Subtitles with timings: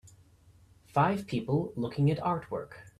[0.87, 2.87] Five people looking at artwork.